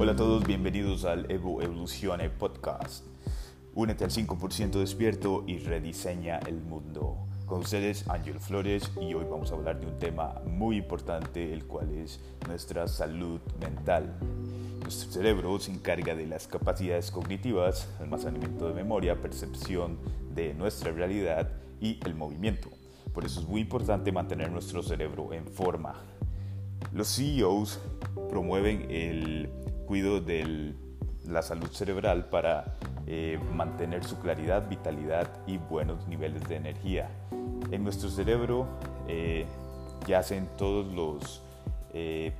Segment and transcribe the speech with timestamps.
[0.00, 3.04] Hola a todos, bienvenidos al Evo Evolucione Podcast.
[3.74, 7.16] Únete al 5% despierto y rediseña el mundo.
[7.46, 11.64] Con ustedes, Ángel Flores, y hoy vamos a hablar de un tema muy importante, el
[11.64, 14.14] cual es nuestra salud mental.
[14.82, 19.98] Nuestro cerebro se encarga de las capacidades cognitivas, almacenamiento de memoria, percepción
[20.32, 22.70] de nuestra realidad y el movimiento.
[23.12, 25.96] Por eso es muy importante mantener nuestro cerebro en forma.
[26.92, 27.80] Los CEOs
[28.30, 29.50] promueven el
[29.88, 30.74] cuidado de
[31.26, 37.08] la salud cerebral para eh, mantener su claridad, vitalidad y buenos niveles de energía.
[37.70, 38.66] En nuestro cerebro
[39.08, 39.46] eh,
[40.06, 41.42] yacen todos los
[41.94, 42.34] eh,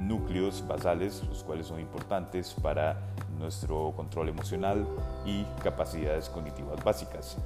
[0.00, 2.98] núcleos basales, los cuales son importantes para
[3.38, 4.86] nuestro control emocional
[5.26, 7.36] y capacidades cognitivas básicas.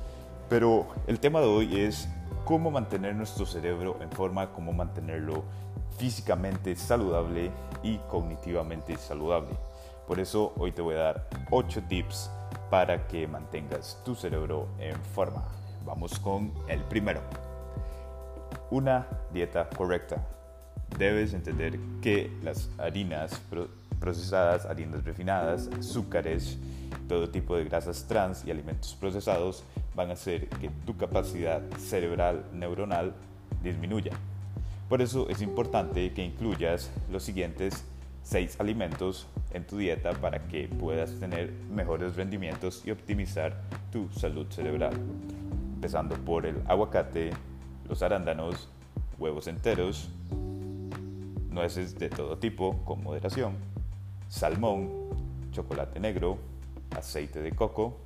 [0.48, 2.08] Pero el tema de hoy es
[2.44, 5.42] cómo mantener nuestro cerebro en forma, cómo mantenerlo
[5.98, 7.50] físicamente saludable
[7.82, 9.50] y cognitivamente saludable.
[10.06, 12.30] Por eso hoy te voy a dar 8 tips
[12.70, 15.44] para que mantengas tu cerebro en forma.
[15.84, 17.20] Vamos con el primero.
[18.70, 20.26] Una dieta correcta.
[20.98, 23.40] Debes entender que las harinas
[24.00, 26.58] procesadas, harinas refinadas, azúcares,
[27.08, 29.64] todo tipo de grasas trans y alimentos procesados
[29.94, 33.14] van a hacer que tu capacidad cerebral neuronal
[33.62, 34.12] disminuya.
[34.88, 37.84] Por eso es importante que incluyas los siguientes
[38.22, 43.60] 6 alimentos en tu dieta para que puedas tener mejores rendimientos y optimizar
[43.92, 44.94] tu salud cerebral.
[45.74, 47.30] Empezando por el aguacate,
[47.88, 48.68] los arándanos,
[49.18, 50.08] huevos enteros,
[51.50, 53.54] nueces de todo tipo con moderación,
[54.28, 54.90] salmón,
[55.52, 56.38] chocolate negro,
[56.96, 57.98] aceite de coco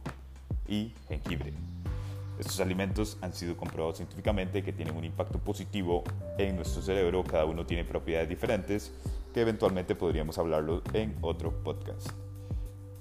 [0.66, 1.52] y jengibre.
[2.38, 6.02] Estos alimentos han sido comprobados científicamente que tienen un impacto positivo
[6.38, 7.22] en nuestro cerebro.
[7.24, 8.92] Cada uno tiene propiedades diferentes
[9.32, 12.08] que eventualmente podríamos hablarlo en otro podcast.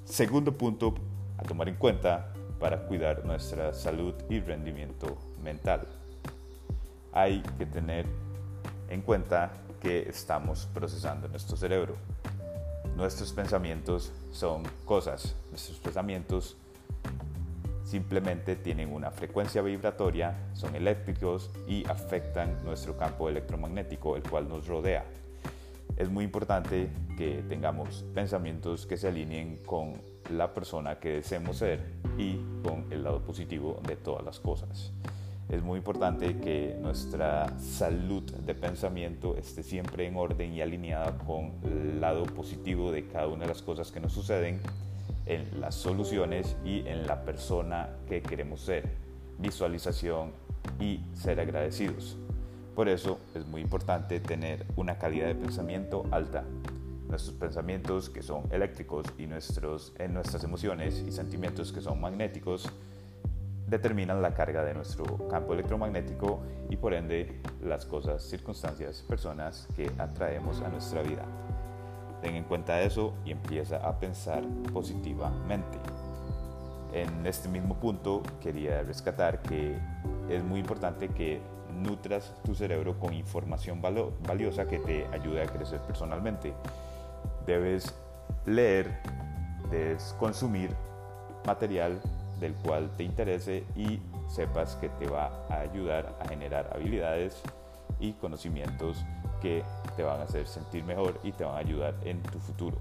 [0.06, 0.94] Segundo punto
[1.38, 5.88] a tomar en cuenta para cuidar nuestra salud y rendimiento mental.
[7.14, 8.06] Hay que tener
[8.90, 9.52] en cuenta
[9.82, 11.96] que estamos procesando nuestro cerebro.
[12.96, 16.58] Nuestros pensamientos son cosas, nuestros pensamientos
[17.92, 24.66] simplemente tienen una frecuencia vibratoria, son eléctricos y afectan nuestro campo electromagnético, el cual nos
[24.66, 25.04] rodea.
[25.98, 26.88] Es muy importante
[27.18, 31.82] que tengamos pensamientos que se alineen con la persona que deseemos ser
[32.18, 34.94] y con el lado positivo de todas las cosas.
[35.50, 41.52] Es muy importante que nuestra salud de pensamiento esté siempre en orden y alineada con
[41.66, 44.62] el lado positivo de cada una de las cosas que nos suceden
[45.32, 48.84] en las soluciones y en la persona que queremos ser,
[49.40, 50.34] visualización
[50.78, 52.18] y ser agradecidos.
[52.76, 56.44] Por eso es muy importante tener una calidad de pensamiento alta.
[57.08, 62.70] Nuestros pensamientos que son eléctricos y nuestros, en nuestras emociones y sentimientos que son magnéticos
[63.68, 69.90] determinan la carga de nuestro campo electromagnético y por ende las cosas, circunstancias, personas que
[69.98, 71.26] atraemos a nuestra vida.
[72.22, 74.44] Ten en cuenta eso y empieza a pensar
[74.74, 75.78] positivamente.
[76.94, 79.78] En este mismo punto quería rescatar que
[80.30, 81.42] es muy importante que
[81.74, 86.54] nutras tu cerebro con información valiosa que te ayude a crecer personalmente.
[87.46, 87.94] Debes
[88.46, 89.02] leer,
[89.70, 90.76] debes consumir
[91.46, 92.00] material
[92.40, 97.42] del cual te interese y sepas que te va a ayudar a generar habilidades
[98.00, 99.06] y conocimientos
[99.42, 99.64] que
[99.96, 102.78] te van a hacer sentir mejor y te van a ayudar en tu futuro.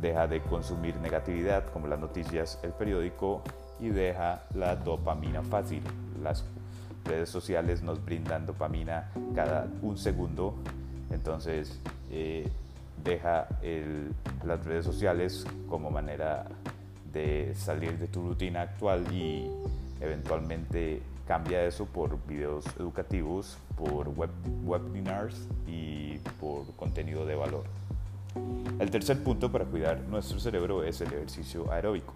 [0.00, 3.42] Deja de consumir negatividad como las noticias, el periódico
[3.80, 5.82] y deja la dopamina fácil.
[6.22, 6.44] Las
[7.04, 10.54] redes sociales nos brindan dopamina cada un segundo,
[11.10, 12.48] entonces eh,
[13.02, 13.48] deja
[14.44, 16.46] las redes sociales como manera
[17.12, 19.50] de salir de tu rutina actual y
[20.00, 24.30] eventualmente cambia eso por videos educativos, por web,
[24.64, 27.64] webinars y por contenido de valor.
[28.78, 32.14] El tercer punto para cuidar nuestro cerebro es el ejercicio aeróbico.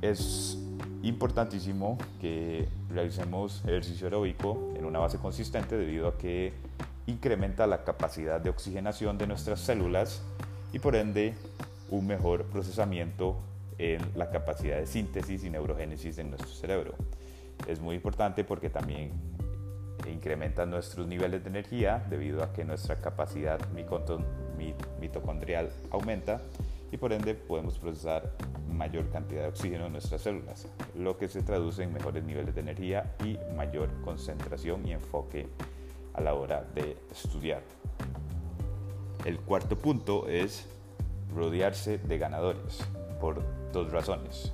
[0.00, 0.58] Es
[1.02, 6.52] importantísimo que realicemos ejercicio aeróbico en una base consistente debido a que
[7.06, 10.22] incrementa la capacidad de oxigenación de nuestras células
[10.72, 11.34] y por ende
[11.90, 13.36] un mejor procesamiento
[13.78, 16.94] en la capacidad de síntesis y neurogénesis de nuestro cerebro.
[17.66, 19.12] Es muy importante porque también
[20.10, 23.58] incrementa nuestros niveles de energía debido a que nuestra capacidad
[25.00, 26.40] mitocondrial aumenta
[26.92, 28.32] y por ende podemos procesar
[28.70, 32.60] mayor cantidad de oxígeno en nuestras células, lo que se traduce en mejores niveles de
[32.60, 35.48] energía y mayor concentración y enfoque
[36.14, 37.62] a la hora de estudiar.
[39.24, 40.68] El cuarto punto es
[41.34, 42.86] rodearse de ganadores
[43.20, 43.42] por
[43.72, 44.52] dos razones.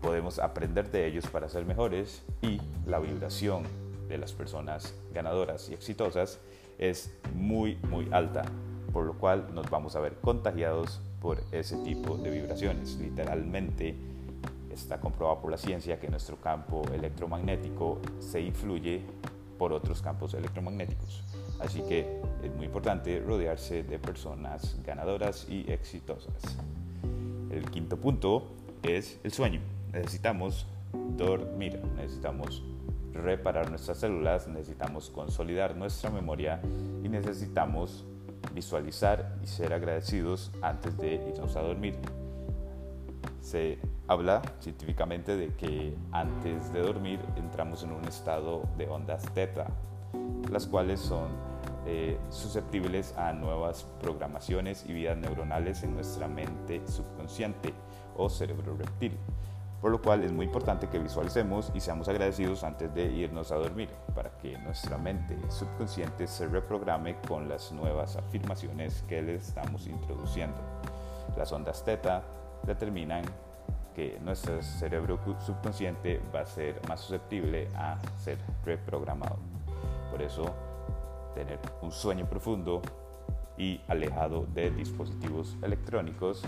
[0.00, 3.64] Podemos aprender de ellos para ser mejores y la vibración
[4.08, 6.40] de las personas ganadoras y exitosas
[6.78, 8.42] es muy muy alta,
[8.92, 12.96] por lo cual nos vamos a ver contagiados por ese tipo de vibraciones.
[12.96, 13.94] Literalmente
[14.72, 19.02] está comprobado por la ciencia que nuestro campo electromagnético se influye
[19.58, 21.22] por otros campos electromagnéticos.
[21.60, 26.56] Así que es muy importante rodearse de personas ganadoras y exitosas.
[27.50, 28.46] El quinto punto
[28.82, 29.60] es el sueño.
[29.92, 30.66] Necesitamos
[31.16, 32.62] dormir, necesitamos
[33.12, 36.60] reparar nuestras células, necesitamos consolidar nuestra memoria
[37.02, 38.04] y necesitamos
[38.54, 41.96] visualizar y ser agradecidos antes de irnos a dormir.
[43.40, 49.66] Se habla científicamente de que antes de dormir entramos en un estado de ondas teta,
[50.50, 51.28] las cuales son
[51.86, 57.74] eh, susceptibles a nuevas programaciones y vidas neuronales en nuestra mente subconsciente
[58.16, 59.16] o cerebro reptil.
[59.80, 63.56] Por lo cual es muy importante que visualicemos y seamos agradecidos antes de irnos a
[63.56, 69.86] dormir para que nuestra mente subconsciente se reprograme con las nuevas afirmaciones que le estamos
[69.86, 70.58] introduciendo.
[71.36, 72.22] Las ondas teta
[72.66, 73.24] determinan
[73.94, 79.38] que nuestro cerebro subconsciente va a ser más susceptible a ser reprogramado.
[80.10, 80.44] Por eso,
[81.34, 82.82] tener un sueño profundo
[83.56, 86.42] y alejado de dispositivos electrónicos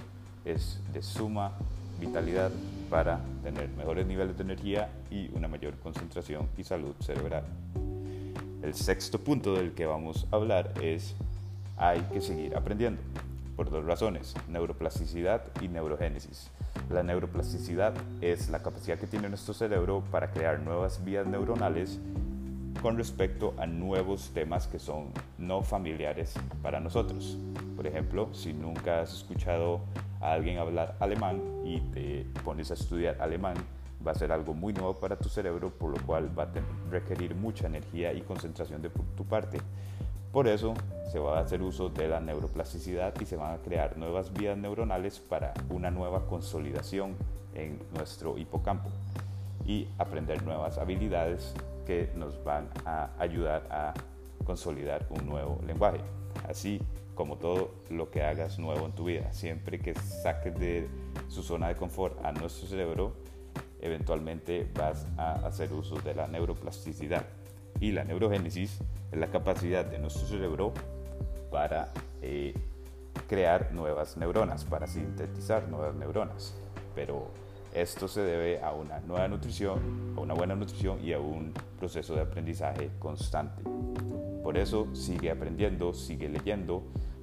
[0.44, 1.52] es de suma
[1.98, 2.50] vitalidad
[2.92, 7.42] para tener mejores niveles de energía y una mayor concentración y salud cerebral.
[8.62, 11.14] El sexto punto del que vamos a hablar es
[11.78, 13.00] hay que seguir aprendiendo
[13.56, 16.50] por dos razones, neuroplasticidad y neurogénesis.
[16.90, 21.98] La neuroplasticidad es la capacidad que tiene nuestro cerebro para crear nuevas vías neuronales
[22.82, 27.38] con respecto a nuevos temas que son no familiares para nosotros.
[27.76, 29.80] Por ejemplo, si nunca has escuchado
[30.20, 33.54] a alguien hablar alemán y te pones a estudiar alemán,
[34.04, 37.36] va a ser algo muy nuevo para tu cerebro, por lo cual va a requerir
[37.36, 39.58] mucha energía y concentración de tu parte.
[40.32, 40.74] Por eso
[41.12, 44.58] se va a hacer uso de la neuroplasticidad y se van a crear nuevas vías
[44.58, 47.14] neuronales para una nueva consolidación
[47.54, 48.90] en nuestro hipocampo
[49.66, 51.54] y aprender nuevas habilidades
[51.86, 53.94] que nos van a ayudar a
[54.44, 56.00] consolidar un nuevo lenguaje.
[56.48, 56.80] Así
[57.14, 60.88] como todo lo que hagas nuevo en tu vida, siempre que saques de
[61.28, 63.12] su zona de confort a nuestro cerebro,
[63.80, 67.24] eventualmente vas a hacer uso de la neuroplasticidad.
[67.80, 68.80] Y la neurogénesis
[69.10, 70.72] es la capacidad de nuestro cerebro
[71.50, 71.92] para
[72.22, 72.54] eh,
[73.28, 76.54] crear nuevas neuronas, para sintetizar nuevas neuronas.
[76.94, 77.28] Pero
[77.74, 82.14] esto se debe a una nueva nutrición, a una buena nutrición y a un proceso
[82.14, 83.62] de aprendizaje constante.
[84.42, 86.82] Por eso sigue aprendiendo, sigue leyendo,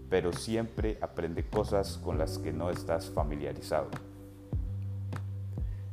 [0.10, 3.90] pero siempre aprende cosas con las que no estás familiarizado.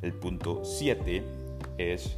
[0.01, 1.23] El punto 7
[1.77, 2.17] es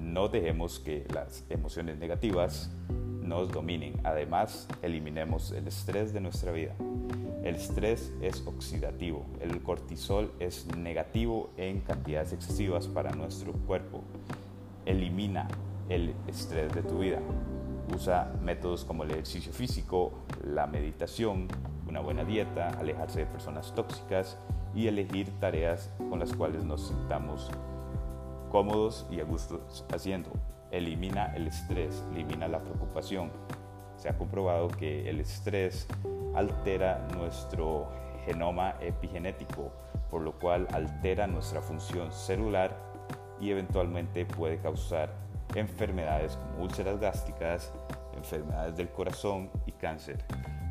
[0.00, 2.70] no dejemos que las emociones negativas
[3.22, 3.94] nos dominen.
[4.04, 6.74] Además, eliminemos el estrés de nuestra vida.
[7.46, 14.02] El estrés es oxidativo, el cortisol es negativo en cantidades excesivas para nuestro cuerpo.
[14.84, 15.46] Elimina
[15.88, 17.20] el estrés de tu vida.
[17.94, 20.12] Usa métodos como el ejercicio físico,
[20.44, 21.46] la meditación,
[21.88, 24.36] una buena dieta, alejarse de personas tóxicas
[24.74, 27.52] y elegir tareas con las cuales nos sintamos
[28.50, 30.30] cómodos y a gusto haciendo.
[30.72, 33.30] Elimina el estrés, elimina la preocupación.
[33.96, 35.86] Se ha comprobado que el estrés
[36.34, 37.88] altera nuestro
[38.24, 39.70] genoma epigenético,
[40.10, 42.76] por lo cual altera nuestra función celular
[43.40, 45.12] y eventualmente puede causar
[45.54, 47.72] enfermedades como úlceras gástricas,
[48.16, 50.24] enfermedades del corazón y cáncer.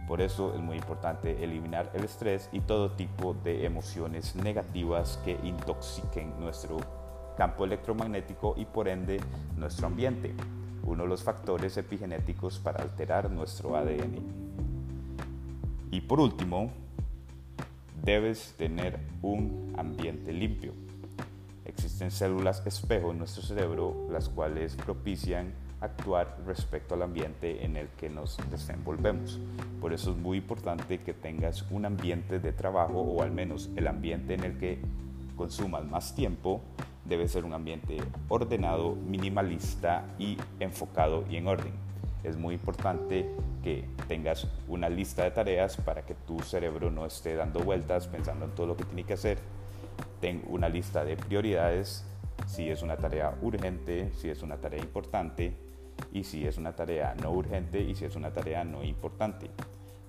[0.07, 5.39] Por eso es muy importante eliminar el estrés y todo tipo de emociones negativas que
[5.43, 6.77] intoxiquen nuestro
[7.35, 9.19] campo electromagnético y por ende
[9.57, 10.33] nuestro ambiente,
[10.85, 14.21] uno de los factores epigenéticos para alterar nuestro ADN.
[15.91, 16.71] Y por último,
[18.03, 20.73] debes tener un ambiente limpio.
[21.65, 27.87] Existen células espejo en nuestro cerebro las cuales propician actuar respecto al ambiente en el
[27.89, 29.39] que nos desenvolvemos.
[29.81, 33.87] Por eso es muy importante que tengas un ambiente de trabajo o al menos el
[33.87, 34.79] ambiente en el que
[35.35, 36.61] consumas más tiempo
[37.05, 37.97] debe ser un ambiente
[38.27, 41.85] ordenado, minimalista y enfocado y en orden
[42.25, 43.29] es muy importante
[43.63, 48.45] que tengas una lista de tareas para que tu cerebro no esté dando vueltas pensando
[48.45, 49.37] en todo lo que tiene que hacer.
[50.21, 52.03] Ten una lista de prioridades,
[52.47, 55.53] si es una tarea urgente, si es una tarea importante
[56.11, 59.49] y si es una tarea no urgente y si es una tarea no importante.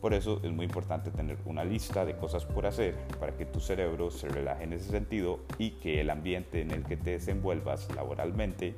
[0.01, 3.61] Por eso es muy importante tener una lista de cosas por hacer para que tu
[3.61, 7.93] cerebro se relaje en ese sentido y que el ambiente en el que te desenvuelvas
[7.95, 8.75] laboralmente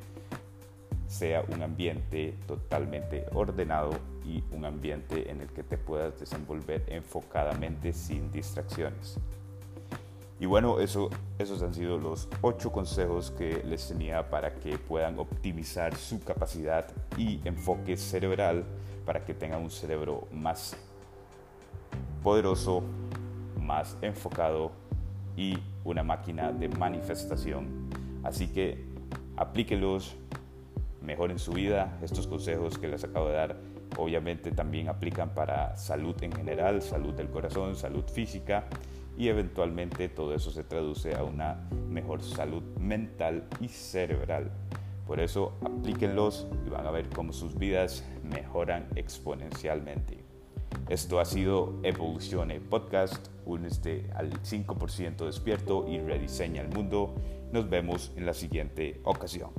[1.08, 3.90] sea un ambiente totalmente ordenado
[4.24, 9.18] y un ambiente en el que te puedas desenvolver enfocadamente sin distracciones.
[10.40, 15.18] Y bueno, eso, esos han sido los ocho consejos que les tenía para que puedan
[15.18, 18.64] optimizar su capacidad y enfoque cerebral
[19.04, 20.76] para que tengan un cerebro más
[22.22, 22.82] poderoso,
[23.60, 24.72] más enfocado
[25.36, 27.88] y una máquina de manifestación.
[28.22, 28.84] Así que
[29.36, 30.16] aplíquelos,
[31.02, 31.96] mejoren su vida.
[32.02, 33.56] Estos consejos que les acabo de dar
[33.96, 38.66] obviamente también aplican para salud en general, salud del corazón, salud física
[39.16, 44.50] y eventualmente todo eso se traduce a una mejor salud mental y cerebral.
[45.06, 50.27] Por eso aplíquenlos y van a ver cómo sus vidas mejoran exponencialmente.
[50.88, 53.28] Esto ha sido Evolucione Podcast.
[53.44, 57.14] Únete al 5% despierto y rediseña el mundo.
[57.52, 59.50] Nos vemos en la siguiente ocasión.